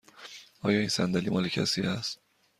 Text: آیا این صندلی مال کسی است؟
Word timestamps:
آیا 0.61 0.79
این 0.79 0.89
صندلی 0.89 1.29
مال 1.29 1.47
کسی 1.47 1.81
است؟ 1.81 2.19